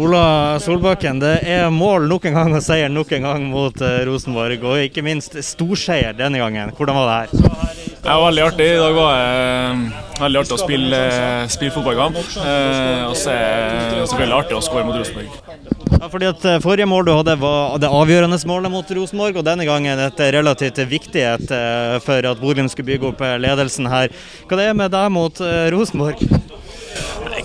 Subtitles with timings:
[0.00, 3.98] Ola Solbakken, det er mål nok en gang og seier nok en gang mot uh,
[4.08, 4.62] Rosenborg.
[4.64, 6.72] Og ikke minst storseier denne gangen.
[6.78, 7.90] Hvordan var det her?
[8.00, 8.68] Det var veldig artig.
[8.72, 12.16] I dag var det uh, veldig artig å spille, uh, spille fotballkamp.
[12.16, 15.36] og så er det selvfølgelig artig å skåre mot Rosenborg.
[15.98, 19.68] Ja, fordi at Forrige mål du hadde var det avgjørende målet mot Rosenborg, og denne
[19.68, 21.52] gangen et relativt viktighet
[22.06, 24.08] for at Bodø skulle bygge opp ledelsen her.
[24.48, 25.44] Hva det er med deg mot
[25.76, 26.24] Rosenborg?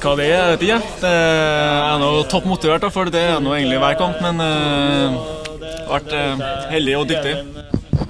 [0.05, 0.97] Hva det er, vet jeg ikke.
[1.01, 4.19] Det er nå topp motivert, for det er noe egentlig hver kamp.
[4.21, 5.15] Men uh,
[5.89, 7.33] vært uh, heldig og dyktig.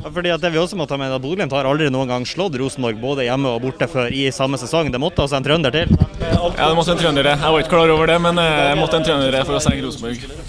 [0.03, 2.57] Fordi at det vi også må ta med at Bodø har aldri noen gang slått
[2.59, 4.91] Rosenborg både hjemme og borte før i samme sesong.
[4.91, 5.95] Det måtte altså en trønder til?
[6.19, 8.99] Ja, det måtte en trønder Jeg var ikke klar over det, men jeg det måtte
[8.99, 10.43] en trønder for å senke Rosenborg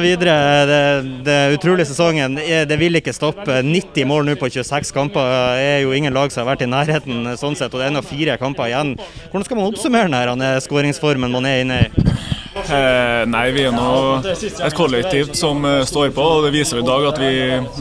[0.00, 0.66] videre.
[0.66, 0.80] Det,
[1.24, 2.36] det utrolige sesongen.
[2.36, 3.62] Det vil ikke stoppe.
[3.62, 6.70] 90 mål nå på 26 kamper Det er jo ingen lag som har vært i
[6.70, 8.96] nærheten sånn sett, og det er ennå fire kamper igjen.
[9.30, 12.10] Hvordan skal man oppsummere denne skåringsformen man er inne i?
[12.50, 16.24] Eh, nei, vi er nå et kollektiv som uh, står på.
[16.24, 17.30] og Det viser i dag at vi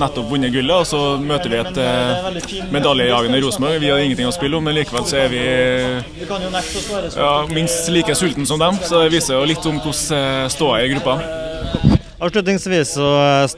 [0.01, 0.75] nettopp vunnet gullet.
[0.75, 3.81] og Så møter vi et uh, medaljejagende Rosenborg.
[3.81, 5.43] Vi har ingenting å spille om, men likevel så er vi
[7.17, 8.77] ja, minst like sultne som dem.
[8.85, 11.48] Så det viser jo litt om hvordan uh, ståa er i gruppa.
[12.19, 13.09] Avslutningsvis så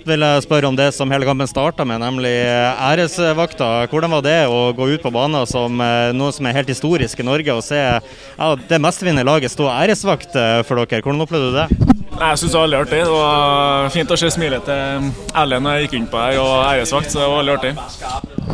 [0.06, 3.70] vil jeg spørre om det som hele kampen starta med, nemlig æresvakta.
[3.90, 7.24] Hvordan var det å gå ut på banen som eh, noe som er helt historisk
[7.24, 11.02] i Norge, og se ja, det mestvinnende laget stå æresvakt eh, for dere?
[11.02, 11.98] Hvordan opplevde du det?
[12.12, 13.02] Jeg syns det var veldig artig.
[13.02, 15.10] Det var fint å se smilet til
[15.42, 17.74] Erlend når jeg gikk inn på her, og æresvakt, så det var veldig artig.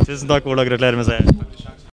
[0.08, 0.64] Tusen takk, Ola.
[0.64, 1.47] Gratulerer med seier.